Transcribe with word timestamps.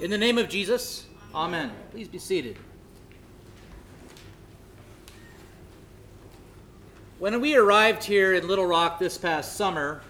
In 0.00 0.08
the 0.08 0.16
name 0.16 0.38
of 0.38 0.48
Jesus, 0.48 1.04
Amen. 1.34 1.70
Please 1.90 2.08
be 2.08 2.18
seated. 2.18 2.56
When 7.18 7.38
we 7.42 7.54
arrived 7.54 8.02
here 8.02 8.32
in 8.32 8.48
Little 8.48 8.64
Rock 8.64 8.98
this 8.98 9.18
past 9.18 9.58
summer, 9.58 10.00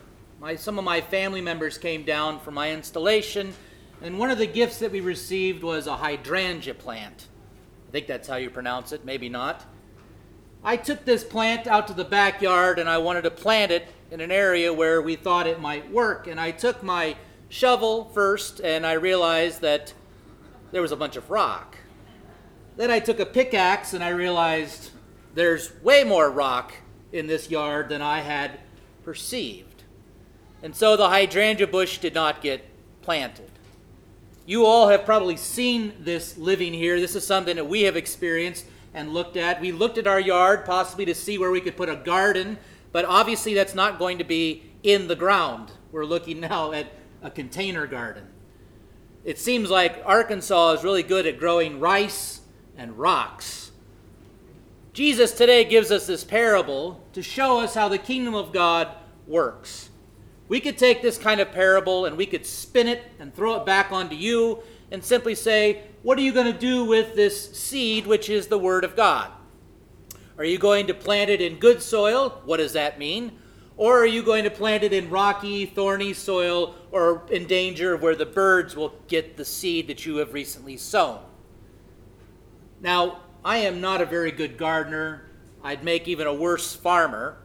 my, 0.41 0.55
some 0.55 0.79
of 0.79 0.85
my 0.85 1.01
family 1.01 1.41
members 1.41 1.77
came 1.77 2.05
down 2.05 2.39
for 2.39 2.53
my 2.53 2.71
installation, 2.71 3.53
and 4.01 4.17
one 4.17 4.31
of 4.31 4.39
the 4.39 4.47
gifts 4.47 4.79
that 4.79 4.93
we 4.93 5.01
received 5.01 5.65
was 5.65 5.89
a 5.89 5.97
hydrangea 5.97 6.75
plant. 6.75 7.27
I 7.89 7.91
think 7.91 8.07
that's 8.07 8.29
how 8.29 8.37
you 8.37 8.49
pronounce 8.49 8.93
it, 8.93 9.05
maybe 9.05 9.29
not. 9.29 9.65
I 10.63 10.77
took 10.77 11.05
this 11.05 11.25
plant 11.25 11.67
out 11.67 11.89
to 11.89 11.95
the 11.95 12.05
backyard 12.05 12.79
and 12.79 12.89
I 12.89 12.99
wanted 12.99 13.23
to 13.23 13.31
plant 13.33 13.73
it 13.73 13.89
in 14.13 14.21
an 14.21 14.31
area 14.31 14.73
where 14.73 15.03
we 15.03 15.17
thought 15.17 15.49
it 15.49 15.59
might 15.59 15.91
work. 15.91 16.29
And 16.29 16.39
I 16.39 16.53
took 16.53 16.83
my 16.85 17.17
shovel 17.51 18.05
first 18.15 18.61
and 18.61 18.87
I 18.87 18.93
realized 18.93 19.61
that 19.61 19.93
there 20.73 20.81
was 20.81 20.93
a 20.93 20.97
bunch 20.97 21.17
of 21.17 21.29
rock. 21.31 21.77
Then 22.77 22.91
I 22.91 23.01
took 23.01 23.21
a 23.21 23.27
pickaxe 23.27 23.93
and 23.93 24.03
I 24.03 24.11
realized 24.11 24.91
there's 25.35 25.73
way 25.83 26.05
more 26.05 26.31
rock 26.31 26.73
in 27.13 27.27
this 27.27 27.51
yard 27.51 27.89
than 27.89 28.01
I 28.01 28.21
had 28.21 28.61
perceived. 29.05 29.83
And 30.63 30.75
so 30.75 30.97
the 30.97 31.09
hydrangea 31.09 31.67
bush 31.67 31.99
did 31.99 32.15
not 32.15 32.41
get 32.41 32.65
planted. 33.03 33.51
You 34.47 34.65
all 34.65 34.89
have 34.89 35.05
probably 35.05 35.37
seen 35.37 35.93
this 35.99 36.39
living 36.39 36.73
here. 36.73 37.01
This 37.01 37.17
is 37.17 37.27
something 37.27 37.57
that 37.57 37.69
we 37.69 37.83
have 37.83 37.97
experienced 37.97 38.67
and 38.95 39.13
looked 39.13 39.37
at. 39.37 39.61
We 39.61 39.73
looked 39.73 39.99
at 39.99 40.07
our 40.07 40.21
yard 40.21 40.65
possibly 40.65 41.05
to 41.07 41.15
see 41.15 41.37
where 41.39 41.51
we 41.51 41.61
could 41.61 41.77
put 41.77 41.89
a 41.89 41.97
garden, 41.97 42.59
but 42.93 43.05
obviously 43.05 43.55
that's 43.55 43.75
not 43.75 43.99
going 43.99 44.19
to 44.19 44.25
be 44.25 44.71
in 44.83 45.09
the 45.09 45.17
ground. 45.17 45.73
We're 45.91 46.05
looking 46.05 46.41
now 46.49 46.73
at 46.73 46.87
a 47.23 47.31
container 47.31 47.87
garden. 47.87 48.27
It 49.25 49.39
seems 49.39 49.71
like 49.71 50.03
Arkansas 50.05 50.73
is 50.73 50.85
really 50.85 51.03
good 51.03 51.27
at 51.27 51.39
growing 51.39 51.81
rice 51.81 52.41
and 52.77 52.99
rocks. 52.99 53.71
Jesus 54.93 55.33
today 55.33 55.65
gives 55.65 55.91
us 55.91 56.07
this 56.07 56.25
parable 56.25 57.05
to 57.13 57.23
show 57.23 57.61
us 57.61 57.75
how 57.75 57.89
the 57.89 57.99
kingdom 57.99 58.35
of 58.35 58.53
God 58.53 58.89
works. 59.27 59.91
We 60.49 60.61
could 60.61 60.79
take 60.79 61.01
this 61.01 61.17
kind 61.17 61.41
of 61.41 61.53
parable 61.53 62.07
and 62.07 62.17
we 62.17 62.27
could 62.27 62.45
spin 62.45 62.89
it 62.89 63.05
and 63.21 63.33
throw 63.33 63.55
it 63.57 63.67
back 63.67 63.93
onto 63.93 64.17
you 64.17 64.63
and 64.91 65.05
simply 65.05 65.35
say, 65.35 65.83
What 66.03 66.19
are 66.19 66.23
you 66.23 66.33
going 66.33 66.53
to 66.53 66.59
do 66.59 66.85
with 66.85 67.15
this 67.15 67.53
seed, 67.53 68.07
which 68.07 68.29
is 68.29 68.49
the 68.49 68.59
Word 68.59 68.83
of 68.83 68.97
God? 68.97 69.31
Are 70.39 70.45
you 70.45 70.59
going 70.59 70.87
to 70.89 70.95
plant 70.95 71.31
it 71.31 71.41
in 71.41 71.59
good 71.59 71.83
soil? 71.83 72.41
What 72.45 72.57
does 72.57 72.73
that 72.73 72.99
mean? 72.99 73.33
Or 73.81 73.97
are 73.97 74.07
you 74.07 74.23
going 74.23 74.45
to 74.45 74.51
plant 74.51 74.83
it 74.83 74.93
in 74.93 75.09
rocky, 75.09 75.65
thorny 75.65 76.13
soil 76.13 76.75
or 76.93 77.23
in 77.31 77.47
danger 77.47 77.97
where 77.97 78.15
the 78.15 78.27
birds 78.27 78.77
will 78.77 78.93
get 79.09 79.39
the 79.39 79.45
seed 79.47 79.87
that 79.87 80.05
you 80.05 80.17
have 80.17 80.35
recently 80.35 80.77
sown? 80.77 81.21
Now, 82.83 83.21
I 83.43 83.57
am 83.57 83.81
not 83.81 84.03
a 84.03 84.05
very 84.05 84.33
good 84.33 84.59
gardener. 84.59 85.31
I'd 85.65 85.83
make 85.83 86.09
even 86.09 86.27
a 86.27 86.35
worse 86.35 86.77
farmer. 86.77 87.39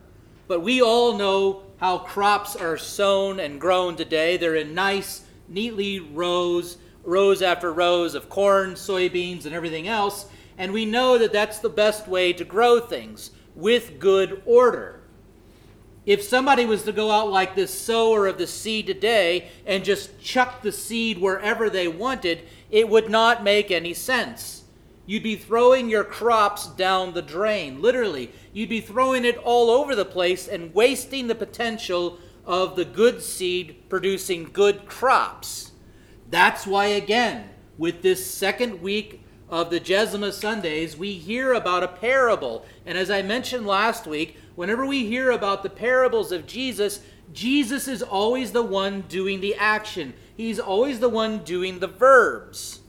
But 0.46 0.60
we 0.60 0.82
all 0.82 1.16
know 1.16 1.62
how 1.78 2.00
crops 2.00 2.54
are 2.54 2.76
sown 2.76 3.40
and 3.40 3.58
grown 3.58 3.96
today. 3.96 4.36
They're 4.36 4.56
in 4.56 4.74
nice, 4.74 5.24
neatly 5.48 6.00
rows, 6.00 6.76
rows 7.02 7.40
after 7.40 7.72
rows 7.72 8.14
of 8.14 8.28
corn, 8.28 8.74
soybeans, 8.74 9.46
and 9.46 9.54
everything 9.54 9.88
else. 9.88 10.26
And 10.58 10.74
we 10.74 10.84
know 10.84 11.16
that 11.16 11.32
that's 11.32 11.60
the 11.60 11.70
best 11.70 12.06
way 12.06 12.34
to 12.34 12.44
grow 12.44 12.78
things 12.78 13.30
with 13.54 13.98
good 13.98 14.42
order. 14.44 15.00
If 16.06 16.22
somebody 16.22 16.64
was 16.64 16.84
to 16.84 16.92
go 16.92 17.10
out 17.10 17.30
like 17.30 17.56
this 17.56 17.76
sower 17.76 18.28
of 18.28 18.38
the 18.38 18.46
seed 18.46 18.86
today 18.86 19.48
and 19.66 19.84
just 19.84 20.20
chuck 20.20 20.62
the 20.62 20.70
seed 20.70 21.18
wherever 21.18 21.68
they 21.68 21.88
wanted, 21.88 22.42
it 22.70 22.88
would 22.88 23.10
not 23.10 23.42
make 23.42 23.72
any 23.72 23.92
sense. 23.92 24.62
You'd 25.04 25.24
be 25.24 25.34
throwing 25.34 25.88
your 25.88 26.04
crops 26.04 26.68
down 26.68 27.14
the 27.14 27.22
drain, 27.22 27.82
literally. 27.82 28.30
You'd 28.52 28.68
be 28.68 28.80
throwing 28.80 29.24
it 29.24 29.36
all 29.38 29.68
over 29.68 29.96
the 29.96 30.04
place 30.04 30.46
and 30.46 30.72
wasting 30.74 31.26
the 31.26 31.34
potential 31.34 32.18
of 32.44 32.76
the 32.76 32.84
good 32.84 33.20
seed 33.20 33.88
producing 33.88 34.50
good 34.52 34.86
crops. 34.86 35.72
That's 36.30 36.66
why, 36.66 36.86
again, 36.86 37.50
with 37.78 38.02
this 38.02 38.28
second 38.28 38.80
week 38.80 39.22
of 39.48 39.70
the 39.70 39.80
Gesima 39.80 40.32
Sundays, 40.32 40.96
we 40.96 41.12
hear 41.12 41.52
about 41.52 41.82
a 41.82 41.88
parable. 41.88 42.64
And 42.84 42.98
as 42.98 43.10
I 43.10 43.22
mentioned 43.22 43.66
last 43.66 44.06
week, 44.06 44.36
whenever 44.54 44.84
we 44.84 45.06
hear 45.06 45.30
about 45.30 45.62
the 45.62 45.70
parables 45.70 46.32
of 46.32 46.46
Jesus, 46.46 47.00
Jesus 47.32 47.86
is 47.88 48.02
always 48.02 48.52
the 48.52 48.62
one 48.62 49.02
doing 49.02 49.40
the 49.40 49.54
action, 49.54 50.14
he's 50.36 50.58
always 50.58 51.00
the 51.00 51.08
one 51.08 51.38
doing 51.44 51.78
the 51.78 51.86
verbs. 51.86 52.80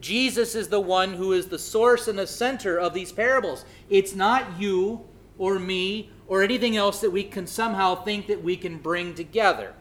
Jesus 0.00 0.54
is 0.54 0.68
the 0.68 0.80
one 0.80 1.14
who 1.14 1.32
is 1.32 1.48
the 1.48 1.58
source 1.58 2.06
and 2.06 2.18
the 2.18 2.26
center 2.26 2.78
of 2.78 2.94
these 2.94 3.10
parables. 3.10 3.64
It's 3.90 4.14
not 4.14 4.60
you 4.60 5.04
or 5.38 5.58
me 5.58 6.10
or 6.28 6.42
anything 6.42 6.76
else 6.76 7.00
that 7.00 7.10
we 7.10 7.24
can 7.24 7.46
somehow 7.46 7.96
think 7.96 8.28
that 8.28 8.42
we 8.42 8.56
can 8.56 8.78
bring 8.78 9.14
together. 9.14 9.74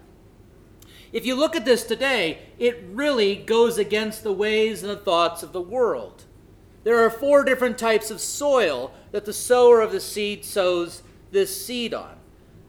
If 1.18 1.26
you 1.26 1.34
look 1.34 1.56
at 1.56 1.66
this 1.66 1.84
today, 1.84 2.38
it 2.60 2.80
really 2.92 3.38
goes 3.38 3.80
against 3.80 4.22
the 4.22 4.32
ways 4.32 4.84
and 4.84 4.92
the 4.92 4.96
thoughts 4.96 5.42
of 5.42 5.52
the 5.52 5.60
world. 5.60 6.26
There 6.84 7.04
are 7.04 7.10
four 7.10 7.44
different 7.44 7.80
types 7.80 8.12
of 8.12 8.22
soil 8.22 8.92
that 9.12 9.26
the 9.26 9.34
sower 9.34 9.82
of 9.82 9.92
the 9.92 10.00
seed 10.00 10.46
sows 10.46 11.02
this 11.32 11.66
seed 11.66 11.92
on. 11.96 12.18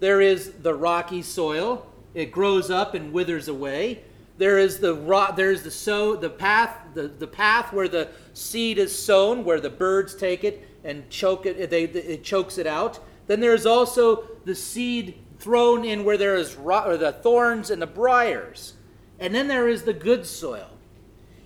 There 0.01 0.23
is 0.23 0.53
the 0.63 0.73
rocky 0.73 1.21
soil, 1.21 1.93
it 2.15 2.33
grows 2.33 2.71
up 2.71 2.95
and 2.95 3.13
withers 3.13 3.49
away. 3.49 4.01
There 4.39 4.57
is 4.57 4.79
the 4.79 4.95
rock, 4.95 5.37
there's 5.37 5.63
the 5.63 5.71
sow, 5.71 6.17
the 6.17 6.31
path, 6.31 6.75
the, 6.95 7.07
the 7.07 7.27
path 7.27 7.71
where 7.75 7.87
the 7.87 8.09
seed 8.33 8.79
is 8.79 8.99
sown, 8.99 9.45
where 9.45 9.61
the 9.61 9.69
birds 9.69 10.15
take 10.15 10.43
it 10.43 10.67
and 10.85 11.11
choke 11.11 11.45
it, 11.45 11.69
they, 11.69 11.83
it 11.83 12.25
chokes 12.25 12.57
it 12.57 12.67
out. 12.67 12.99
Then 13.27 13.41
there's 13.41 13.67
also 13.67 14.25
the 14.47 14.55
seed 14.55 15.19
thrown 15.49 15.83
in 15.83 16.05
where 16.05 16.19
there 16.19 16.37
is 16.37 16.57
ro- 16.57 16.95
the 16.99 17.11
thorns 17.11 17.71
and 17.71 17.81
the 17.81 17.87
briars. 17.87 18.75
And 19.19 19.35
then 19.35 19.49
there 19.49 19.67
is 19.67 19.85
the 19.85 19.95
good 19.95 20.27
soil. 20.27 20.69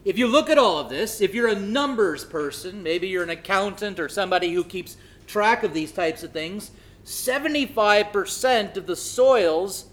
If 0.05 0.19
you 0.19 0.27
look 0.27 0.51
at 0.51 0.59
all 0.59 0.81
of 0.81 0.89
this, 0.89 1.21
if 1.21 1.33
you're 1.33 1.47
a 1.47 1.55
numbers 1.55 2.25
person, 2.25 2.83
maybe 2.83 3.07
you're 3.07 3.23
an 3.23 3.31
accountant 3.31 4.01
or 4.01 4.09
somebody 4.09 4.53
who 4.53 4.65
keeps 4.65 4.97
track 5.29 5.63
of 5.63 5.73
these 5.73 5.93
types 5.93 6.25
of 6.25 6.33
things, 6.33 6.73
75% 7.05 8.77
of 8.77 8.89
the 8.89 8.97
soils 8.97 9.85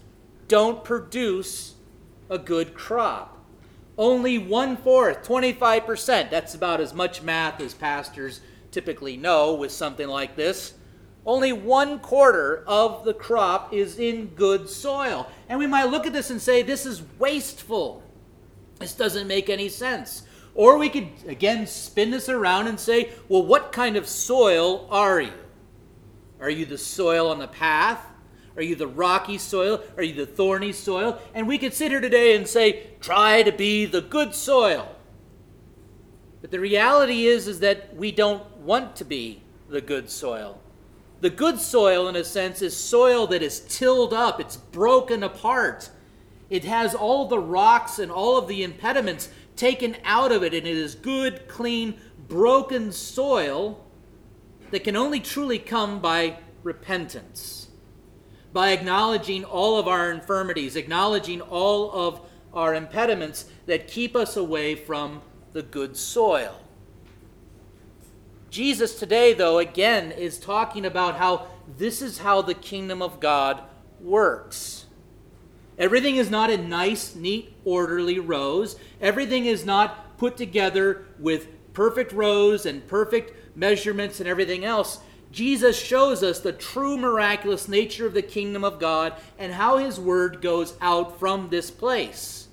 don't 0.48 0.82
produce 0.82 1.76
a 2.28 2.36
good 2.36 2.74
crop. 2.74 3.38
Only 3.96 4.38
one 4.38 4.76
fourth, 4.76 5.22
25%, 5.22 6.30
that's 6.30 6.56
about 6.56 6.80
as 6.80 6.92
much 6.92 7.22
math 7.22 7.60
as 7.60 7.74
pastors 7.74 8.40
typically 8.72 9.16
know 9.16 9.54
with 9.54 9.70
something 9.70 10.08
like 10.08 10.34
this. 10.34 10.74
Only 11.26 11.52
one 11.52 11.98
quarter 11.98 12.64
of 12.66 13.04
the 13.04 13.12
crop 13.12 13.72
is 13.74 13.98
in 13.98 14.28
good 14.28 14.68
soil. 14.68 15.28
And 15.48 15.58
we 15.58 15.66
might 15.66 15.90
look 15.90 16.06
at 16.06 16.12
this 16.12 16.30
and 16.30 16.40
say, 16.40 16.62
this 16.62 16.86
is 16.86 17.02
wasteful. 17.18 18.02
This 18.78 18.94
doesn't 18.94 19.26
make 19.26 19.50
any 19.50 19.68
sense. 19.68 20.22
Or 20.54 20.78
we 20.78 20.88
could, 20.88 21.08
again, 21.26 21.66
spin 21.66 22.10
this 22.10 22.28
around 22.28 22.68
and 22.68 22.80
say, 22.80 23.10
well, 23.28 23.44
what 23.44 23.72
kind 23.72 23.96
of 23.96 24.08
soil 24.08 24.88
are 24.90 25.20
you? 25.20 25.32
Are 26.40 26.50
you 26.50 26.64
the 26.64 26.78
soil 26.78 27.30
on 27.30 27.38
the 27.38 27.48
path? 27.48 28.04
Are 28.56 28.62
you 28.62 28.74
the 28.74 28.86
rocky 28.86 29.38
soil? 29.38 29.82
Are 29.96 30.02
you 30.02 30.14
the 30.14 30.26
thorny 30.26 30.72
soil? 30.72 31.20
And 31.34 31.46
we 31.46 31.58
could 31.58 31.74
sit 31.74 31.90
here 31.90 32.00
today 32.00 32.34
and 32.34 32.48
say, 32.48 32.88
try 33.00 33.42
to 33.42 33.52
be 33.52 33.84
the 33.84 34.00
good 34.00 34.34
soil. 34.34 34.96
But 36.40 36.50
the 36.50 36.60
reality 36.60 37.26
is, 37.26 37.46
is 37.46 37.60
that 37.60 37.94
we 37.94 38.10
don't 38.10 38.44
want 38.56 38.96
to 38.96 39.04
be 39.04 39.42
the 39.68 39.80
good 39.80 40.10
soil. 40.10 40.58
The 41.20 41.30
good 41.30 41.60
soil, 41.60 42.08
in 42.08 42.16
a 42.16 42.24
sense, 42.24 42.62
is 42.62 42.76
soil 42.76 43.26
that 43.26 43.42
is 43.42 43.60
tilled 43.60 44.14
up, 44.14 44.40
it's 44.40 44.56
broken 44.56 45.22
apart. 45.22 45.90
It 46.48 46.64
has 46.64 46.94
all 46.94 47.28
the 47.28 47.38
rocks 47.38 47.98
and 47.98 48.10
all 48.10 48.38
of 48.38 48.48
the 48.48 48.62
impediments 48.62 49.28
taken 49.54 49.96
out 50.04 50.32
of 50.32 50.42
it, 50.42 50.54
and 50.54 50.66
it 50.66 50.76
is 50.76 50.94
good, 50.94 51.46
clean, 51.46 52.00
broken 52.26 52.90
soil 52.90 53.84
that 54.70 54.84
can 54.84 54.96
only 54.96 55.20
truly 55.20 55.58
come 55.58 56.00
by 56.00 56.38
repentance, 56.62 57.68
by 58.52 58.70
acknowledging 58.70 59.44
all 59.44 59.78
of 59.78 59.86
our 59.86 60.10
infirmities, 60.10 60.74
acknowledging 60.74 61.40
all 61.42 61.92
of 61.92 62.20
our 62.54 62.74
impediments 62.74 63.44
that 63.66 63.88
keep 63.88 64.16
us 64.16 64.36
away 64.36 64.74
from 64.74 65.20
the 65.52 65.62
good 65.62 65.96
soil. 65.96 66.59
Jesus 68.50 68.98
today, 68.98 69.32
though, 69.32 69.58
again, 69.58 70.10
is 70.10 70.38
talking 70.38 70.84
about 70.84 71.16
how 71.16 71.46
this 71.78 72.02
is 72.02 72.18
how 72.18 72.42
the 72.42 72.54
kingdom 72.54 73.00
of 73.00 73.20
God 73.20 73.62
works. 74.00 74.86
Everything 75.78 76.16
is 76.16 76.30
not 76.30 76.50
in 76.50 76.68
nice, 76.68 77.14
neat, 77.14 77.54
orderly 77.64 78.18
rows. 78.18 78.76
Everything 79.00 79.46
is 79.46 79.64
not 79.64 80.18
put 80.18 80.36
together 80.36 81.06
with 81.18 81.48
perfect 81.72 82.12
rows 82.12 82.66
and 82.66 82.86
perfect 82.86 83.56
measurements 83.56 84.20
and 84.20 84.28
everything 84.28 84.64
else. 84.64 85.00
Jesus 85.32 85.80
shows 85.80 86.22
us 86.22 86.40
the 86.40 86.52
true 86.52 86.98
miraculous 86.98 87.68
nature 87.68 88.04
of 88.04 88.14
the 88.14 88.20
kingdom 88.20 88.64
of 88.64 88.80
God 88.80 89.14
and 89.38 89.52
how 89.52 89.78
his 89.78 89.98
word 89.98 90.42
goes 90.42 90.76
out 90.80 91.18
from 91.18 91.48
this 91.48 91.70
place. 91.70 92.48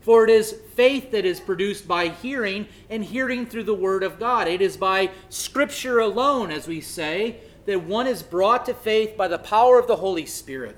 For 0.00 0.24
it 0.24 0.30
is 0.30 0.56
faith 0.74 1.10
that 1.10 1.26
is 1.26 1.40
produced 1.40 1.86
by 1.86 2.08
hearing, 2.08 2.68
and 2.88 3.04
hearing 3.04 3.44
through 3.46 3.64
the 3.64 3.74
Word 3.74 4.02
of 4.02 4.18
God. 4.18 4.48
It 4.48 4.62
is 4.62 4.76
by 4.76 5.10
Scripture 5.28 5.98
alone, 5.98 6.50
as 6.50 6.66
we 6.66 6.80
say, 6.80 7.40
that 7.66 7.84
one 7.84 8.06
is 8.06 8.22
brought 8.22 8.64
to 8.66 8.74
faith 8.74 9.16
by 9.16 9.28
the 9.28 9.38
power 9.38 9.78
of 9.78 9.86
the 9.86 9.96
Holy 9.96 10.24
Spirit. 10.24 10.76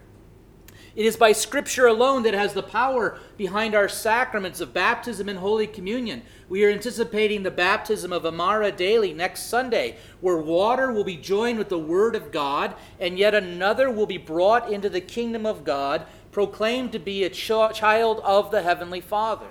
It 0.95 1.07
is 1.07 1.17
by 1.17 1.33
Scripture 1.33 1.87
alone 1.87 2.23
that 2.25 2.35
has 2.35 2.53
the 2.53 2.63
power 2.63 3.19
behind 3.39 3.75
our 3.75 3.89
sacraments 3.89 4.61
of 4.61 4.75
baptism 4.75 5.27
and 5.27 5.39
Holy 5.39 5.67
Communion. 5.67 6.21
We 6.51 6.65
are 6.65 6.71
anticipating 6.71 7.45
the 7.45 7.51
baptism 7.51 8.13
of 8.13 8.27
Amara 8.27 8.71
daily 8.71 9.15
next 9.15 9.47
Sunday, 9.47 9.97
where 10.21 10.37
water 10.37 10.93
will 10.93 11.05
be 11.05 11.17
joined 11.17 11.57
with 11.57 11.71
the 11.71 11.79
Word 11.79 12.15
of 12.15 12.31
God, 12.31 12.75
and 13.01 13.19
yet 13.19 13.35
another 13.35 13.91
will 13.91 14.05
be 14.05 14.19
brought 14.19 14.71
into 14.71 14.91
the 14.91 15.01
kingdom 15.01 15.47
of 15.47 15.65
God, 15.65 16.07
proclaimed 16.33 16.91
to 16.93 16.99
be 16.99 17.23
a 17.23 17.31
ch- 17.31 17.47
child 17.75 18.21
of 18.25 18.51
the 18.51 18.63
Heavenly 18.63 19.01
Father. 19.01 19.47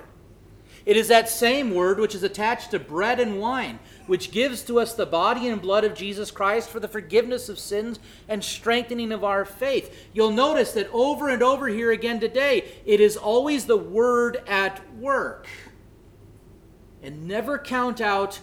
It 0.83 0.97
is 0.97 1.09
that 1.09 1.29
same 1.29 1.75
word 1.75 1.99
which 1.99 2.15
is 2.15 2.23
attached 2.23 2.71
to 2.71 2.79
bread 2.79 3.19
and 3.19 3.39
wine, 3.39 3.77
which 4.07 4.31
gives 4.31 4.63
to 4.63 4.79
us 4.79 4.93
the 4.93 5.05
body 5.05 5.47
and 5.47 5.61
blood 5.61 5.83
of 5.83 5.93
Jesus 5.93 6.31
Christ 6.31 6.69
for 6.69 6.79
the 6.79 6.87
forgiveness 6.87 7.49
of 7.49 7.59
sins 7.59 7.99
and 8.27 8.43
strengthening 8.43 9.11
of 9.11 9.23
our 9.23 9.45
faith. 9.45 10.07
You'll 10.11 10.31
notice 10.31 10.73
that 10.73 10.89
over 10.91 11.29
and 11.29 11.43
over 11.43 11.67
here 11.67 11.91
again 11.91 12.19
today, 12.19 12.65
it 12.83 12.99
is 12.99 13.15
always 13.15 13.65
the 13.65 13.77
word 13.77 14.41
at 14.47 14.81
work. 14.97 15.47
And 17.03 17.27
never 17.27 17.59
count 17.59 18.01
out 18.01 18.39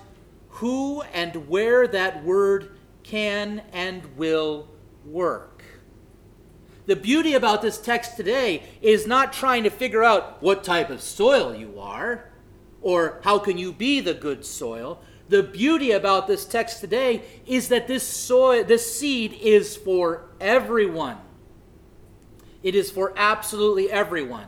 who 0.49 1.03
and 1.13 1.49
where 1.49 1.89
that 1.89 2.25
word 2.25 2.71
can 3.03 3.63
and 3.73 4.17
will 4.17 4.69
work. 5.05 5.58
The 6.89 6.97
beauty 6.97 7.35
about 7.35 7.61
this 7.61 7.77
text 7.77 8.17
today 8.17 8.63
is 8.81 9.07
not 9.07 9.35
trying 9.35 9.65
to 9.65 9.71
figure 9.71 10.03
out 10.03 10.43
what 10.43 10.65
type 10.65 10.89
of 10.89 11.03
soil 11.03 11.55
you 11.55 11.79
are 11.79 12.31
or 12.81 13.21
how 13.25 13.39
can 13.39 13.59
you 13.59 13.75
be 13.75 14.01
the 14.01 14.15
good 14.15 14.43
soil. 14.43 15.03
The 15.29 15.43
beauty 15.43 15.91
about 15.91 16.27
this 16.27 16.47
text 16.47 16.81
today 16.81 17.25
is 17.47 17.69
that 17.69 17.89
this 17.89 18.09
soil 18.09 18.65
this 18.65 18.99
seed 18.99 19.35
is 19.35 19.77
for 19.77 20.31
everyone. 20.41 21.19
It 22.63 22.75
is 22.75 22.91
for 22.91 23.13
absolutely 23.19 23.91
everyone. 23.91 24.47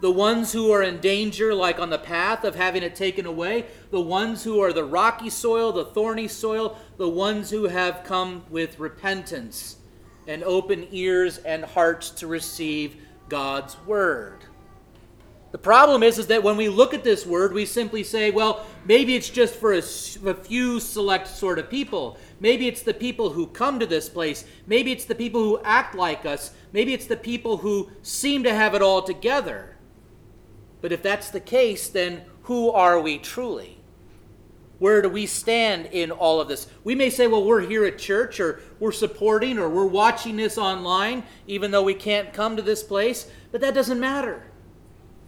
The 0.00 0.10
ones 0.10 0.52
who 0.52 0.72
are 0.72 0.82
in 0.82 0.98
danger, 0.98 1.54
like 1.54 1.78
on 1.78 1.90
the 1.90 1.96
path 1.96 2.42
of 2.42 2.56
having 2.56 2.82
it 2.82 2.96
taken 2.96 3.24
away, 3.24 3.66
the 3.92 4.00
ones 4.00 4.42
who 4.42 4.60
are 4.60 4.72
the 4.72 4.82
rocky 4.82 5.30
soil, 5.30 5.70
the 5.70 5.84
thorny 5.84 6.26
soil, 6.26 6.76
the 6.96 7.08
ones 7.08 7.50
who 7.50 7.68
have 7.68 8.02
come 8.02 8.42
with 8.50 8.80
repentance 8.80 9.75
and 10.26 10.42
open 10.44 10.86
ears 10.90 11.38
and 11.38 11.64
hearts 11.64 12.10
to 12.10 12.26
receive 12.26 12.96
God's 13.28 13.76
word. 13.86 14.44
The 15.52 15.58
problem 15.58 16.02
is, 16.02 16.18
is 16.18 16.26
that 16.26 16.42
when 16.42 16.56
we 16.56 16.68
look 16.68 16.92
at 16.92 17.04
this 17.04 17.24
word, 17.24 17.52
we 17.52 17.64
simply 17.64 18.02
say, 18.02 18.30
well, 18.30 18.66
maybe 18.84 19.14
it's 19.14 19.30
just 19.30 19.54
for 19.54 19.72
a, 19.72 19.78
a, 19.78 20.34
few 20.34 20.80
select 20.80 21.28
sort 21.28 21.58
of 21.58 21.70
people. 21.70 22.18
Maybe 22.40 22.66
it's 22.66 22.82
the 22.82 22.92
people 22.92 23.30
who 23.30 23.46
come 23.46 23.78
to 23.78 23.86
this 23.86 24.08
place. 24.08 24.44
Maybe 24.66 24.92
it's 24.92 25.06
the 25.06 25.14
people 25.14 25.42
who 25.42 25.60
act 25.64 25.94
like 25.94 26.26
us. 26.26 26.52
Maybe 26.72 26.92
it's 26.92 27.06
the 27.06 27.16
people 27.16 27.58
who 27.58 27.90
seem 28.02 28.42
to 28.42 28.52
have 28.52 28.74
it 28.74 28.82
all 28.82 29.02
together. 29.02 29.76
But 30.82 30.92
if 30.92 31.02
that's 31.02 31.30
the 31.30 31.40
case, 31.40 31.88
then 31.88 32.22
who 32.42 32.70
are 32.70 33.00
we 33.00 33.18
truly? 33.18 33.75
Where 34.78 35.00
do 35.00 35.08
we 35.08 35.26
stand 35.26 35.86
in 35.86 36.10
all 36.10 36.40
of 36.40 36.48
this? 36.48 36.66
We 36.84 36.94
may 36.94 37.08
say, 37.08 37.26
well, 37.26 37.44
we're 37.44 37.62
here 37.62 37.84
at 37.86 37.98
church, 37.98 38.40
or 38.40 38.60
we're 38.78 38.92
supporting, 38.92 39.58
or 39.58 39.70
we're 39.70 39.86
watching 39.86 40.36
this 40.36 40.58
online, 40.58 41.22
even 41.46 41.70
though 41.70 41.82
we 41.82 41.94
can't 41.94 42.32
come 42.32 42.56
to 42.56 42.62
this 42.62 42.82
place, 42.82 43.30
but 43.52 43.62
that 43.62 43.74
doesn't 43.74 43.98
matter. 43.98 44.44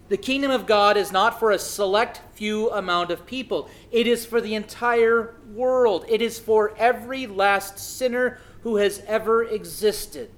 The 0.09 0.17
kingdom 0.17 0.50
of 0.50 0.67
God 0.67 0.97
is 0.97 1.12
not 1.12 1.39
for 1.39 1.50
a 1.50 1.59
select 1.59 2.23
few 2.35 2.71
amount 2.71 3.11
of 3.11 3.27
people, 3.27 3.69
it 3.91 4.06
is 4.06 4.27
for 4.27 4.41
the 4.41 4.55
entire 4.55 5.35
world. 5.53 6.05
It 6.09 6.23
is 6.23 6.39
for 6.39 6.75
every 6.77 7.27
last 7.27 7.79
sinner 7.79 8.39
who 8.62 8.77
has 8.77 9.03
ever 9.06 9.45
existed. 9.45 10.31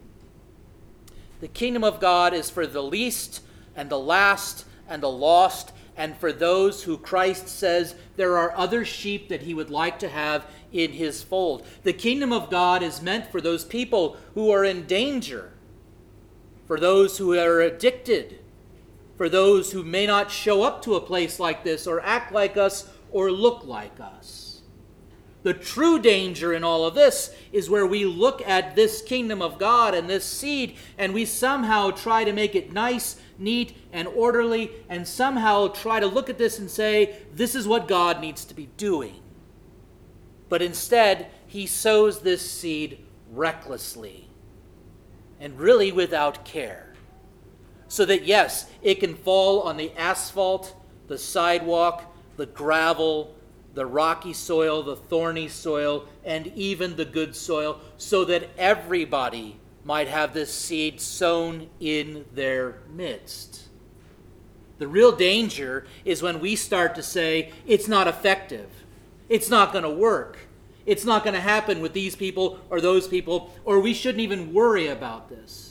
The 1.40 1.48
kingdom 1.48 1.82
of 1.84 2.00
God 2.00 2.34
is 2.34 2.50
for 2.50 2.66
the 2.66 2.82
least 2.82 3.42
and 3.74 3.90
the 3.90 3.98
last 3.98 4.66
and 4.88 5.02
the 5.02 5.10
lost, 5.10 5.72
and 6.00 6.16
for 6.16 6.32
those 6.32 6.82
who 6.82 6.98
Christ 6.98 7.46
says 7.46 7.94
there 8.16 8.36
are 8.36 8.56
other 8.56 8.84
sheep 8.84 9.28
that 9.28 9.42
he 9.42 9.54
would 9.54 9.70
like 9.70 9.98
to 10.00 10.08
have 10.08 10.46
in 10.72 10.92
his 10.92 11.22
fold. 11.22 11.64
The 11.82 11.92
kingdom 11.92 12.32
of 12.32 12.50
God 12.50 12.82
is 12.82 13.02
meant 13.02 13.30
for 13.30 13.40
those 13.40 13.64
people 13.64 14.16
who 14.34 14.50
are 14.50 14.64
in 14.64 14.86
danger, 14.86 15.52
for 16.66 16.80
those 16.80 17.18
who 17.18 17.38
are 17.38 17.60
addicted 17.60 18.40
for 19.20 19.28
those 19.28 19.72
who 19.72 19.82
may 19.82 20.06
not 20.06 20.30
show 20.30 20.62
up 20.62 20.80
to 20.80 20.94
a 20.94 21.00
place 21.00 21.38
like 21.38 21.62
this 21.62 21.86
or 21.86 22.00
act 22.00 22.32
like 22.32 22.56
us 22.56 22.88
or 23.10 23.30
look 23.30 23.66
like 23.66 24.00
us. 24.00 24.62
The 25.42 25.52
true 25.52 25.98
danger 25.98 26.54
in 26.54 26.64
all 26.64 26.86
of 26.86 26.94
this 26.94 27.36
is 27.52 27.68
where 27.68 27.86
we 27.86 28.06
look 28.06 28.40
at 28.48 28.76
this 28.76 29.02
kingdom 29.02 29.42
of 29.42 29.58
God 29.58 29.92
and 29.92 30.08
this 30.08 30.24
seed 30.24 30.78
and 30.96 31.12
we 31.12 31.26
somehow 31.26 31.90
try 31.90 32.24
to 32.24 32.32
make 32.32 32.54
it 32.54 32.72
nice, 32.72 33.20
neat, 33.40 33.76
and 33.92 34.06
orderly, 34.08 34.70
and 34.88 35.08
somehow 35.08 35.68
try 35.68 35.98
to 35.98 36.06
look 36.06 36.28
at 36.28 36.38
this 36.38 36.58
and 36.58 36.70
say, 36.70 37.16
this 37.34 37.54
is 37.54 37.66
what 37.66 37.88
God 37.88 38.20
needs 38.20 38.44
to 38.44 38.54
be 38.54 38.68
doing. 38.76 39.20
But 40.48 40.62
instead, 40.62 41.28
he 41.46 41.66
sows 41.66 42.20
this 42.20 42.48
seed 42.48 42.98
recklessly 43.30 44.28
and 45.40 45.58
really 45.58 45.90
without 45.90 46.44
care 46.44 46.92
so 47.88 48.04
that, 48.04 48.24
yes, 48.24 48.66
it 48.82 49.00
can 49.00 49.16
fall 49.16 49.62
on 49.62 49.76
the 49.76 49.92
asphalt, 49.96 50.76
the 51.08 51.18
sidewalk, 51.18 52.04
the 52.36 52.46
gravel, 52.46 53.34
the 53.74 53.86
rocky 53.86 54.32
soil, 54.32 54.82
the 54.82 54.96
thorny 54.96 55.48
soil, 55.48 56.06
and 56.24 56.46
even 56.48 56.94
the 56.94 57.04
good 57.04 57.34
soil, 57.34 57.80
so 57.96 58.24
that 58.24 58.48
everybody 58.56 59.56
might 59.84 60.08
have 60.08 60.34
this 60.34 60.52
seed 60.52 61.00
sown 61.00 61.68
in 61.80 62.24
their 62.34 62.78
midst. 62.92 63.68
The 64.78 64.88
real 64.88 65.12
danger 65.12 65.86
is 66.04 66.22
when 66.22 66.40
we 66.40 66.56
start 66.56 66.94
to 66.94 67.02
say, 67.02 67.52
it's 67.66 67.88
not 67.88 68.08
effective, 68.08 68.68
it's 69.28 69.50
not 69.50 69.72
going 69.72 69.84
to 69.84 69.90
work, 69.90 70.38
it's 70.86 71.04
not 71.04 71.22
going 71.22 71.34
to 71.34 71.40
happen 71.40 71.80
with 71.80 71.92
these 71.92 72.16
people 72.16 72.58
or 72.70 72.80
those 72.80 73.06
people, 73.06 73.54
or 73.64 73.80
we 73.80 73.92
shouldn't 73.92 74.22
even 74.22 74.52
worry 74.52 74.86
about 74.86 75.28
this. 75.28 75.70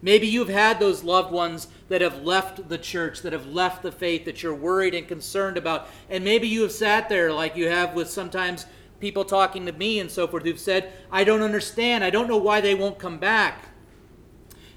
Maybe 0.00 0.28
you've 0.28 0.48
had 0.48 0.78
those 0.78 1.02
loved 1.02 1.32
ones 1.32 1.66
that 1.88 2.00
have 2.00 2.22
left 2.22 2.68
the 2.68 2.78
church, 2.78 3.22
that 3.22 3.32
have 3.32 3.46
left 3.46 3.82
the 3.82 3.90
faith, 3.90 4.24
that 4.26 4.42
you're 4.42 4.54
worried 4.54 4.94
and 4.94 5.08
concerned 5.08 5.56
about. 5.56 5.88
And 6.08 6.22
maybe 6.22 6.46
you 6.46 6.62
have 6.62 6.72
sat 6.72 7.08
there 7.08 7.32
like 7.32 7.56
you 7.56 7.68
have 7.68 7.94
with 7.94 8.08
sometimes 8.08 8.66
people 9.00 9.24
talking 9.24 9.66
to 9.66 9.72
me 9.72 10.00
and 10.00 10.10
so 10.10 10.26
forth 10.26 10.44
who've 10.44 10.58
said, 10.58 10.92
I 11.10 11.24
don't 11.24 11.42
understand. 11.42 12.04
I 12.04 12.10
don't 12.10 12.28
know 12.28 12.36
why 12.36 12.60
they 12.60 12.74
won't 12.74 12.98
come 12.98 13.18
back. 13.18 13.66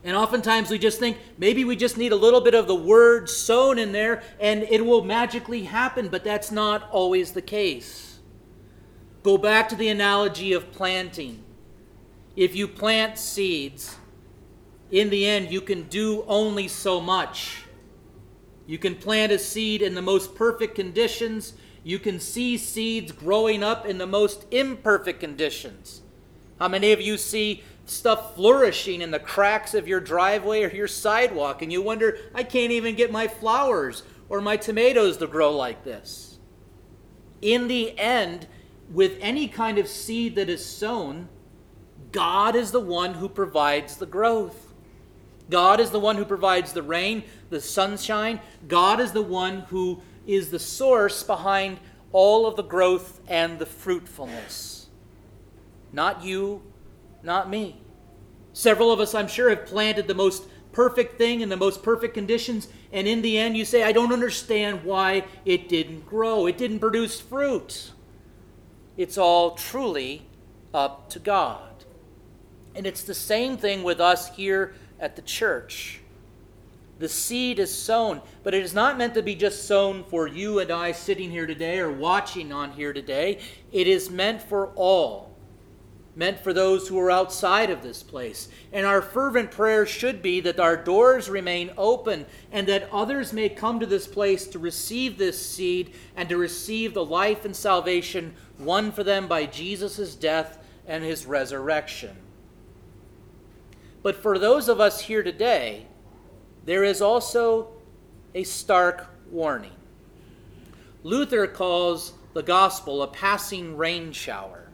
And 0.03 0.17
oftentimes 0.17 0.69
we 0.69 0.79
just 0.79 0.99
think 0.99 1.17
maybe 1.37 1.63
we 1.63 1.75
just 1.75 1.97
need 1.97 2.11
a 2.11 2.15
little 2.15 2.41
bit 2.41 2.55
of 2.55 2.67
the 2.67 2.75
word 2.75 3.29
sown 3.29 3.77
in 3.77 3.91
there 3.91 4.23
and 4.39 4.63
it 4.63 4.85
will 4.85 5.03
magically 5.03 5.63
happen, 5.63 6.07
but 6.07 6.23
that's 6.23 6.51
not 6.51 6.89
always 6.91 7.31
the 7.31 7.41
case. 7.41 8.19
Go 9.23 9.37
back 9.37 9.69
to 9.69 9.75
the 9.75 9.89
analogy 9.89 10.53
of 10.53 10.71
planting. 10.71 11.43
If 12.35 12.55
you 12.55 12.67
plant 12.67 13.19
seeds, 13.19 13.97
in 14.89 15.09
the 15.09 15.25
end, 15.25 15.51
you 15.51 15.61
can 15.61 15.83
do 15.83 16.23
only 16.27 16.67
so 16.67 16.99
much. 16.99 17.63
You 18.65 18.77
can 18.77 18.95
plant 18.95 19.31
a 19.31 19.39
seed 19.39 19.81
in 19.81 19.95
the 19.95 20.01
most 20.01 20.35
perfect 20.35 20.75
conditions. 20.75 21.53
You 21.83 21.99
can 21.99 22.19
see 22.19 22.57
seeds 22.57 23.11
growing 23.11 23.63
up 23.63 23.85
in 23.85 23.97
the 23.97 24.07
most 24.07 24.45
imperfect 24.51 25.19
conditions. 25.19 26.01
How 26.59 26.67
many 26.67 26.91
of 26.91 27.01
you 27.01 27.17
see 27.17 27.63
stuff 27.85 28.35
flourishing 28.35 29.01
in 29.01 29.11
the 29.11 29.19
cracks 29.19 29.73
of 29.73 29.87
your 29.87 29.99
driveway 29.99 30.63
or 30.63 30.69
your 30.69 30.87
sidewalk 30.87 31.61
and 31.61 31.71
you 31.71 31.81
wonder, 31.81 32.17
I 32.35 32.43
can't 32.43 32.71
even 32.71 32.95
get 32.95 33.11
my 33.11 33.27
flowers 33.27 34.03
or 34.29 34.41
my 34.41 34.57
tomatoes 34.57 35.17
to 35.17 35.27
grow 35.27 35.55
like 35.55 35.83
this? 35.83 36.37
In 37.41 37.67
the 37.67 37.97
end, 37.97 38.47
with 38.91 39.17
any 39.19 39.47
kind 39.47 39.79
of 39.79 39.87
seed 39.87 40.35
that 40.35 40.49
is 40.49 40.63
sown, 40.63 41.29
God 42.11 42.55
is 42.55 42.71
the 42.71 42.79
one 42.79 43.15
who 43.15 43.27
provides 43.27 43.97
the 43.97 44.05
growth. 44.05 44.73
God 45.49 45.79
is 45.79 45.89
the 45.89 45.99
one 45.99 46.17
who 46.17 46.25
provides 46.25 46.73
the 46.73 46.83
rain, 46.83 47.23
the 47.49 47.59
sunshine. 47.59 48.39
God 48.67 48.99
is 48.99 49.11
the 49.11 49.21
one 49.21 49.61
who 49.61 50.01
is 50.25 50.51
the 50.51 50.59
source 50.59 51.23
behind 51.23 51.79
all 52.11 52.45
of 52.45 52.55
the 52.55 52.63
growth 52.63 53.21
and 53.27 53.59
the 53.59 53.65
fruitfulness. 53.65 54.87
Not 55.93 56.23
you, 56.23 56.61
not 57.23 57.49
me. 57.49 57.81
Several 58.53 58.91
of 58.91 58.99
us, 58.99 59.15
I'm 59.15 59.27
sure, 59.27 59.49
have 59.49 59.65
planted 59.65 60.07
the 60.07 60.13
most 60.13 60.43
perfect 60.71 61.17
thing 61.17 61.41
in 61.41 61.49
the 61.49 61.57
most 61.57 61.83
perfect 61.83 62.13
conditions, 62.13 62.67
and 62.91 63.07
in 63.07 63.21
the 63.21 63.37
end, 63.37 63.57
you 63.57 63.65
say, 63.65 63.83
I 63.83 63.91
don't 63.91 64.13
understand 64.13 64.83
why 64.83 65.25
it 65.45 65.69
didn't 65.69 66.05
grow, 66.05 66.47
it 66.47 66.57
didn't 66.57 66.79
produce 66.79 67.19
fruit. 67.19 67.91
It's 68.97 69.17
all 69.17 69.51
truly 69.51 70.23
up 70.73 71.09
to 71.09 71.19
God. 71.19 71.85
And 72.75 72.85
it's 72.85 73.03
the 73.03 73.13
same 73.13 73.57
thing 73.57 73.83
with 73.83 73.99
us 73.99 74.35
here 74.35 74.75
at 74.99 75.15
the 75.15 75.21
church. 75.21 76.00
The 77.01 77.09
seed 77.09 77.57
is 77.57 77.75
sown, 77.75 78.21
but 78.43 78.53
it 78.53 78.61
is 78.61 78.75
not 78.75 78.95
meant 78.95 79.15
to 79.15 79.23
be 79.23 79.33
just 79.33 79.67
sown 79.67 80.03
for 80.03 80.27
you 80.27 80.59
and 80.59 80.69
I 80.69 80.91
sitting 80.91 81.31
here 81.31 81.47
today 81.47 81.79
or 81.79 81.91
watching 81.91 82.53
on 82.53 82.71
here 82.71 82.93
today. 82.93 83.39
It 83.71 83.87
is 83.87 84.11
meant 84.11 84.39
for 84.43 84.67
all, 84.75 85.35
meant 86.15 86.39
for 86.39 86.53
those 86.53 86.87
who 86.87 86.99
are 86.99 87.09
outside 87.09 87.71
of 87.71 87.81
this 87.81 88.03
place. 88.03 88.49
And 88.71 88.85
our 88.85 89.01
fervent 89.01 89.49
prayer 89.49 89.87
should 89.87 90.21
be 90.21 90.41
that 90.41 90.59
our 90.59 90.77
doors 90.77 91.27
remain 91.27 91.71
open 91.75 92.27
and 92.51 92.67
that 92.67 92.87
others 92.93 93.33
may 93.33 93.49
come 93.49 93.79
to 93.79 93.87
this 93.87 94.05
place 94.05 94.45
to 94.47 94.59
receive 94.59 95.17
this 95.17 95.43
seed 95.43 95.95
and 96.15 96.29
to 96.29 96.37
receive 96.37 96.93
the 96.93 97.03
life 97.03 97.45
and 97.45 97.55
salvation 97.55 98.35
won 98.59 98.91
for 98.91 99.03
them 99.03 99.27
by 99.27 99.47
Jesus' 99.47 100.13
death 100.13 100.59
and 100.85 101.03
his 101.03 101.25
resurrection. 101.25 102.15
But 104.03 104.17
for 104.17 104.37
those 104.37 104.69
of 104.69 104.79
us 104.79 105.01
here 105.01 105.23
today, 105.23 105.87
there 106.65 106.83
is 106.83 107.01
also 107.01 107.69
a 108.35 108.43
stark 108.43 109.07
warning. 109.31 109.71
Luther 111.03 111.47
calls 111.47 112.13
the 112.33 112.43
gospel 112.43 113.01
a 113.01 113.07
passing 113.07 113.75
rain 113.75 114.11
shower. 114.11 114.69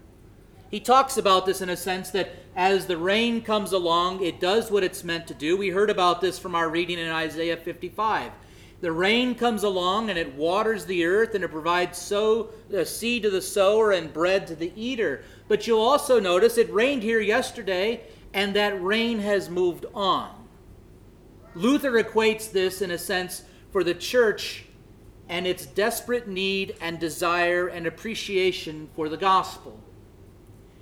He 0.70 0.82
talks 0.82 1.17
about 1.17 1.46
this 1.46 1.62
in 1.62 1.70
a 1.70 1.77
sense 1.77 2.10
that 2.12 2.29
as 2.56 2.88
the 2.88 2.98
rain 2.98 3.41
comes 3.41 3.72
along, 3.72 4.24
it 4.24 4.41
does 4.41 4.70
what 4.70 4.84
it's 4.84 5.03
meant 5.03 5.27
to 5.27 5.34
do. 5.34 5.56
We 5.56 5.70
heard 5.70 5.89
about 5.89 6.20
this 6.20 6.38
from 6.38 6.56
our 6.56 6.70
reading 6.70 7.00
in 7.00 7.10
Isaiah 7.10 7.56
55. 7.56 8.32
The 8.82 8.91
rain 8.91 9.34
comes 9.34 9.63
along 9.63 10.10
and 10.10 10.20
it 10.20 10.36
waters 10.36 10.86
the 10.86 11.06
earth 11.06 11.34
and 11.36 11.44
it 11.44 11.51
provides 11.51 11.98
sow, 11.98 12.50
uh, 12.75 12.84
seed 12.84 13.24
to 13.24 13.29
the 13.29 13.41
sower 13.41 13.91
and 13.91 14.13
bread 14.13 14.46
to 14.48 14.56
the 14.56 14.72
eater. 14.75 15.24
But 15.48 15.65
you'll 15.65 15.82
also 15.82 16.20
notice 16.20 16.58
it 16.58 16.72
rained 16.72 17.01
here 17.01 17.22
yesterday 17.22 18.01
and 18.34 18.53
that 18.56 18.82
rain 18.84 19.20
has 19.20 19.50
moved 19.50 19.86
on. 19.96 20.47
Luther 21.58 21.94
equates 21.94 22.52
this, 22.52 22.82
in 22.84 22.92
a 22.92 23.00
sense, 23.00 23.44
for 23.72 23.84
the 23.84 23.96
church 23.96 24.66
and 25.28 25.48
its 25.48 25.66
desperate 25.66 26.28
need 26.28 26.76
and 26.80 27.00
desire 27.00 27.68
and 27.68 27.88
appreciation 27.88 28.90
for 28.96 29.10
the 29.10 29.18
gospel. 29.18 29.80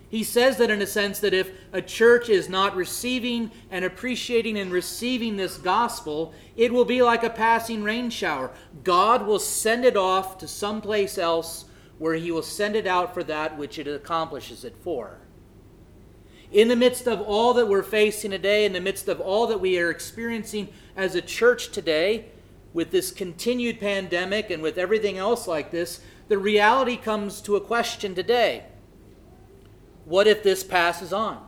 He 0.10 0.24
says 0.24 0.58
that, 0.58 0.70
in 0.70 0.82
a 0.82 0.86
sense, 0.88 1.20
that 1.20 1.34
if 1.34 1.52
a 1.72 1.82
church 1.82 2.30
is 2.30 2.50
not 2.50 2.76
receiving 2.76 3.52
and 3.72 3.86
appreciating 3.86 4.58
and 4.58 4.72
receiving 4.72 5.38
this 5.38 5.58
gospel, 5.58 6.34
it 6.58 6.74
will 6.74 6.86
be 6.86 7.02
like 7.02 7.24
a 7.24 7.30
passing 7.30 7.82
rain 7.82 8.10
shower. 8.10 8.52
God 8.84 9.26
will 9.26 9.40
send 9.40 9.86
it 9.86 9.96
off 9.96 10.38
to 10.40 10.48
someplace 10.48 11.18
else 11.18 11.66
where 11.98 12.16
He 12.16 12.32
will 12.32 12.44
send 12.44 12.76
it 12.76 12.86
out 12.86 13.14
for 13.14 13.24
that 13.24 13.58
which 13.58 13.80
it 13.80 13.88
accomplishes 13.88 14.66
it 14.66 14.76
for. 14.82 15.20
In 16.52 16.68
the 16.68 16.76
midst 16.76 17.08
of 17.08 17.22
all 17.22 17.54
that 17.56 17.68
we're 17.68 17.84
facing 17.84 18.32
today, 18.32 18.66
in 18.66 18.74
the 18.74 18.82
midst 18.82 19.08
of 19.08 19.20
all 19.20 19.48
that 19.48 19.60
we 19.60 19.80
are 19.80 19.90
experiencing 19.90 20.70
as 20.96 21.16
a 21.16 21.22
church 21.22 21.72
today, 21.72 22.26
with 22.76 22.92
this 22.92 23.12
continued 23.12 23.80
pandemic 23.80 24.50
and 24.50 24.62
with 24.62 24.78
everything 24.78 25.18
else 25.18 25.48
like 25.48 25.72
this, 25.72 26.02
the 26.28 26.38
reality 26.38 26.98
comes 26.98 27.40
to 27.42 27.56
a 27.56 27.62
question 27.62 28.14
today. 28.14 28.66
What 30.04 30.28
if 30.28 30.44
this 30.44 30.64
passes 30.64 31.14
on? 31.14 31.42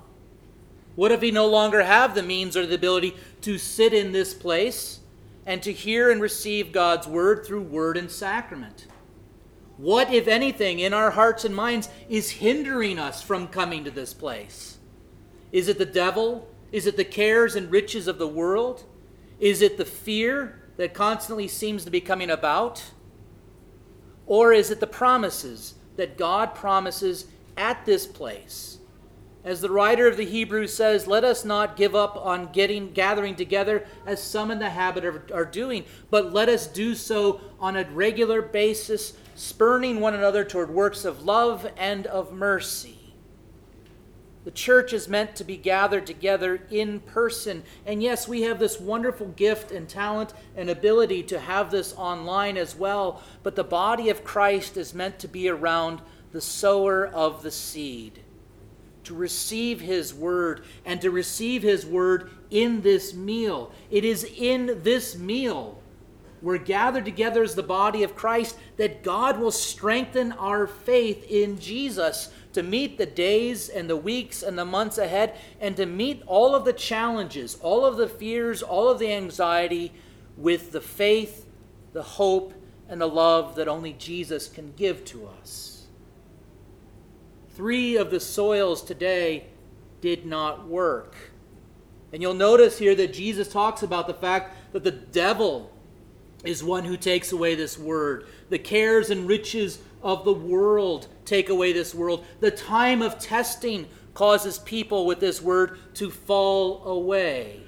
What 0.96 1.12
if 1.12 1.22
we 1.22 1.32
no 1.32 1.46
longer 1.46 1.84
have 1.84 2.16
the 2.16 2.24
means 2.24 2.56
or 2.56 2.66
the 2.66 2.76
ability 2.76 3.16
to 3.42 3.58
sit 3.58 3.94
in 3.94 4.14
this 4.14 4.34
place 4.34 5.02
and 5.46 5.62
to 5.64 5.74
hear 5.74 6.10
and 6.10 6.22
receive 6.22 6.72
God's 6.72 7.08
word 7.08 7.46
through 7.46 7.64
word 7.64 7.98
and 7.98 8.10
sacrament? 8.10 8.88
What, 9.76 10.12
if 10.12 10.28
anything, 10.28 10.80
in 10.80 10.94
our 10.94 11.12
hearts 11.12 11.46
and 11.46 11.54
minds 11.54 11.90
is 12.10 12.32
hindering 12.32 12.98
us 12.98 13.22
from 13.22 13.48
coming 13.48 13.84
to 13.84 13.92
this 13.92 14.14
place? 14.14 14.77
Is 15.52 15.68
it 15.68 15.78
the 15.78 15.86
devil? 15.86 16.48
Is 16.72 16.86
it 16.86 16.98
the 16.98 17.06
cares 17.06 17.56
and 17.56 17.72
riches 17.72 18.08
of 18.08 18.18
the 18.18 18.28
world? 18.28 18.84
Is 19.40 19.62
it 19.62 19.78
the 19.78 19.86
fear 19.86 20.62
that 20.78 20.94
constantly 20.94 21.48
seems 21.48 21.84
to 21.86 21.92
be 21.92 22.02
coming 22.02 22.30
about? 22.30 22.92
Or 24.26 24.52
is 24.52 24.72
it 24.72 24.80
the 24.80 24.88
promises 24.88 25.76
that 25.96 26.18
God 26.18 26.54
promises 26.54 27.26
at 27.56 27.86
this 27.86 28.06
place? 28.06 28.78
As 29.44 29.62
the 29.62 29.72
writer 29.72 30.08
of 30.08 30.18
the 30.18 30.26
Hebrews 30.26 30.74
says, 30.74 31.08
let 31.08 31.24
us 31.24 31.46
not 31.46 31.78
give 31.78 31.96
up 31.96 32.18
on 32.18 32.52
getting 32.52 32.92
gathering 32.92 33.36
together 33.36 33.88
as 34.06 34.22
some 34.22 34.52
in 34.52 34.60
the 34.60 34.72
habit 34.72 35.06
of, 35.06 35.32
are 35.34 35.46
doing, 35.46 35.86
but 36.10 36.34
let 36.34 36.50
us 36.50 36.68
do 36.68 36.94
so 36.94 37.40
on 37.58 37.78
a 37.78 37.90
regular 37.92 38.42
basis, 38.42 39.14
spurning 39.36 40.02
one 40.02 40.14
another 40.14 40.44
toward 40.44 40.70
works 40.70 41.06
of 41.06 41.24
love 41.24 41.66
and 41.78 42.06
of 42.08 42.34
mercy. 42.34 42.97
The 44.48 44.52
church 44.52 44.94
is 44.94 45.10
meant 45.10 45.36
to 45.36 45.44
be 45.44 45.58
gathered 45.58 46.08
together 46.08 46.62
in 46.72 47.02
person. 47.02 47.64
And 47.86 48.02
yes, 48.02 48.30
we 48.30 48.44
have 48.44 48.60
this 48.60 48.80
wonderful 48.80 49.28
gift 49.28 49.74
and 49.74 49.90
talent 49.90 50.34
and 50.56 50.70
ability 50.70 51.24
to 51.24 51.40
have 51.42 51.70
this 51.70 51.94
online 51.98 52.56
as 52.56 52.74
well. 52.74 53.22
But 53.44 53.58
the 53.58 53.66
body 53.66 54.10
of 54.10 54.24
Christ 54.24 54.78
is 54.78 54.94
meant 54.94 55.20
to 55.20 55.28
be 55.28 55.50
around 55.50 56.00
the 56.32 56.40
sower 56.40 57.08
of 57.08 57.44
the 57.44 57.52
seed, 57.52 58.22
to 59.04 59.14
receive 59.14 59.82
his 59.82 60.14
word 60.14 60.64
and 60.86 61.02
to 61.02 61.12
receive 61.12 61.62
his 61.62 61.86
word 61.86 62.32
in 62.50 62.80
this 62.80 63.14
meal. 63.14 63.74
It 63.92 64.06
is 64.06 64.24
in 64.24 64.80
this 64.82 65.18
meal. 65.18 65.78
We're 66.42 66.58
gathered 66.58 67.04
together 67.04 67.44
as 67.44 67.56
the 67.56 67.64
body 67.64 68.04
of 68.04 68.16
Christ 68.16 68.58
that 68.78 69.04
God 69.04 69.40
will 69.42 69.52
strengthen 69.52 70.32
our 70.32 70.68
faith 70.68 71.26
in 71.30 71.60
Jesus 71.60 72.32
to 72.58 72.64
meet 72.64 72.98
the 72.98 73.06
days 73.06 73.70
and 73.70 73.88
the 73.88 73.96
weeks 73.96 74.42
and 74.42 74.58
the 74.58 74.66
months 74.66 74.98
ahead, 74.98 75.38
and 75.62 75.78
to 75.78 75.86
meet 75.86 76.24
all 76.26 76.56
of 76.56 76.66
the 76.66 76.74
challenges, 76.74 77.56
all 77.62 77.86
of 77.86 77.98
the 77.98 78.10
fears, 78.10 78.64
all 78.64 78.90
of 78.90 78.98
the 78.98 79.14
anxiety 79.14 79.94
with 80.36 80.72
the 80.72 80.82
faith, 80.82 81.46
the 81.94 82.02
hope, 82.02 82.56
and 82.90 83.00
the 83.00 83.08
love 83.08 83.54
that 83.58 83.68
only 83.68 83.94
Jesus 83.94 84.48
can 84.48 84.74
give 84.76 85.06
to 85.06 85.28
us. 85.40 85.86
Three 87.52 87.96
of 87.96 88.10
the 88.10 88.20
soils 88.20 88.84
today 88.84 89.46
did 90.02 90.26
not 90.26 90.68
work. 90.68 91.16
And 92.12 92.24
you'll 92.24 92.34
notice 92.34 92.80
here 92.80 92.96
that 92.96 93.14
Jesus 93.14 93.48
talks 93.48 93.84
about 93.84 94.08
the 94.08 94.16
fact 94.16 94.74
that 94.74 94.84
the 94.84 94.90
devil 94.90 95.72
is 96.44 96.64
one 96.64 96.86
who 96.86 96.98
takes 96.98 97.32
away 97.32 97.54
this 97.54 97.78
word. 97.78 98.26
The 98.50 98.58
cares 98.58 99.12
and 99.12 99.28
riches 99.28 99.78
of 100.08 100.24
the 100.24 100.32
world 100.34 101.10
take 101.26 101.50
away 101.50 101.74
this 101.74 101.94
world. 101.94 102.24
The 102.40 102.50
time 102.50 103.02
of 103.02 103.20
testing 103.20 103.90
causes 104.14 104.58
people 104.58 105.06
with 105.06 105.20
this 105.20 105.42
word 105.42 105.78
to 105.96 106.10
fall 106.10 106.86
away. 106.86 107.60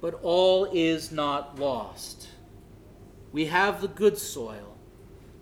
But 0.00 0.18
all 0.22 0.64
is 0.72 1.12
not 1.12 1.56
lost. 1.56 2.30
We 3.30 3.46
have 3.46 3.80
the 3.80 3.86
good 3.86 4.18
soil, 4.18 4.76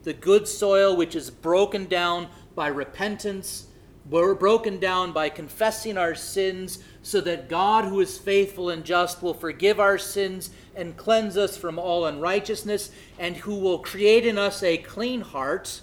the 0.03 0.13
good 0.13 0.47
soil 0.47 0.95
which 0.95 1.17
is 1.17 1.31
broken 1.31 1.87
down 1.87 2.29
by 2.55 2.67
repentance, 2.67 3.69
broken 4.05 4.79
down 4.79 5.13
by 5.13 5.31
confessing 5.31 5.97
our 5.97 6.15
sins, 6.15 6.81
so 7.03 7.23
that 7.23 7.49
God, 7.49 7.87
who 7.87 7.99
is 8.01 8.19
faithful 8.19 8.69
and 8.69 8.85
just, 8.85 9.23
will 9.23 9.33
forgive 9.33 9.81
our 9.81 9.97
sins 9.97 10.51
and 10.77 10.99
cleanse 10.99 11.39
us 11.39 11.57
from 11.57 11.79
all 11.79 12.05
unrighteousness, 12.05 12.91
and 13.19 13.39
who 13.39 13.55
will 13.55 13.79
create 13.79 14.27
in 14.27 14.37
us 14.37 14.63
a 14.63 14.77
clean 14.77 15.23
heart 15.23 15.81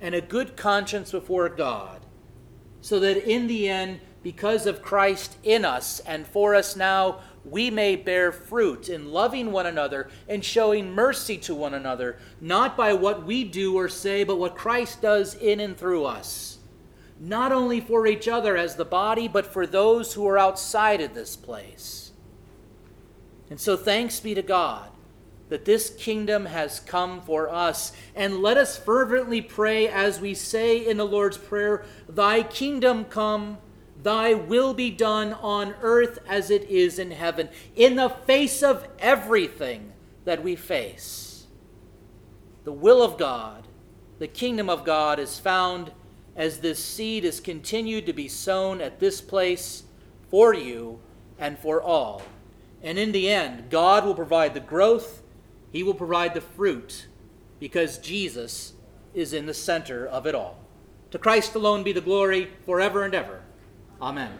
and 0.00 0.14
a 0.14 0.20
good 0.20 0.56
conscience 0.56 1.10
before 1.10 1.48
God, 1.48 2.04
so 2.80 3.00
that 3.00 3.28
in 3.28 3.46
the 3.46 3.68
end, 3.68 4.00
because 4.22 4.66
of 4.66 4.82
Christ 4.82 5.36
in 5.42 5.64
us 5.64 6.00
and 6.00 6.26
for 6.26 6.54
us 6.54 6.76
now, 6.76 7.20
we 7.44 7.70
may 7.70 7.94
bear 7.94 8.32
fruit 8.32 8.88
in 8.88 9.12
loving 9.12 9.52
one 9.52 9.66
another 9.66 10.08
and 10.28 10.42
showing 10.42 10.92
mercy 10.92 11.36
to 11.38 11.54
one 11.54 11.74
another, 11.74 12.18
not 12.40 12.76
by 12.76 12.94
what 12.94 13.26
we 13.26 13.44
do 13.44 13.76
or 13.76 13.88
say, 13.88 14.24
but 14.24 14.38
what 14.38 14.56
Christ 14.56 15.02
does 15.02 15.34
in 15.34 15.60
and 15.60 15.76
through 15.76 16.04
us. 16.04 16.58
Not 17.20 17.52
only 17.52 17.80
for 17.80 18.06
each 18.06 18.28
other 18.28 18.56
as 18.56 18.76
the 18.76 18.84
body, 18.84 19.28
but 19.28 19.46
for 19.46 19.66
those 19.66 20.14
who 20.14 20.26
are 20.26 20.38
outside 20.38 21.00
of 21.02 21.14
this 21.14 21.36
place. 21.36 22.12
And 23.50 23.60
so 23.60 23.76
thanks 23.76 24.20
be 24.20 24.34
to 24.34 24.42
God 24.42 24.90
that 25.54 25.64
this 25.64 25.90
kingdom 25.90 26.46
has 26.46 26.80
come 26.80 27.20
for 27.20 27.48
us. 27.48 27.92
And 28.16 28.42
let 28.42 28.56
us 28.56 28.76
fervently 28.76 29.40
pray 29.40 29.86
as 29.86 30.18
we 30.18 30.34
say 30.34 30.84
in 30.84 30.96
the 30.96 31.06
Lord's 31.06 31.38
Prayer, 31.38 31.84
Thy 32.08 32.42
kingdom 32.42 33.04
come, 33.04 33.58
Thy 34.02 34.34
will 34.34 34.74
be 34.74 34.90
done 34.90 35.32
on 35.34 35.76
earth 35.80 36.18
as 36.28 36.50
it 36.50 36.64
is 36.64 36.98
in 36.98 37.12
heaven, 37.12 37.50
in 37.76 37.94
the 37.94 38.08
face 38.08 38.64
of 38.64 38.88
everything 38.98 39.92
that 40.24 40.42
we 40.42 40.56
face. 40.56 41.46
The 42.64 42.72
will 42.72 43.00
of 43.00 43.16
God, 43.16 43.68
the 44.18 44.26
kingdom 44.26 44.68
of 44.68 44.84
God 44.84 45.20
is 45.20 45.38
found 45.38 45.92
as 46.34 46.58
this 46.58 46.84
seed 46.84 47.24
is 47.24 47.38
continued 47.38 48.06
to 48.06 48.12
be 48.12 48.26
sown 48.26 48.80
at 48.80 48.98
this 48.98 49.20
place 49.20 49.84
for 50.28 50.52
you 50.52 50.98
and 51.38 51.56
for 51.56 51.80
all. 51.80 52.22
And 52.82 52.98
in 52.98 53.12
the 53.12 53.30
end, 53.30 53.70
God 53.70 54.04
will 54.04 54.16
provide 54.16 54.52
the 54.52 54.58
growth 54.58 55.20
he 55.74 55.82
will 55.82 55.92
provide 55.92 56.34
the 56.34 56.40
fruit 56.40 57.08
because 57.58 57.98
Jesus 57.98 58.74
is 59.12 59.32
in 59.32 59.46
the 59.46 59.52
center 59.52 60.06
of 60.06 60.24
it 60.24 60.32
all. 60.32 60.56
To 61.10 61.18
Christ 61.18 61.56
alone 61.56 61.82
be 61.82 61.90
the 61.90 62.00
glory 62.00 62.48
forever 62.64 63.02
and 63.02 63.12
ever. 63.12 63.42
Amen. 64.00 64.30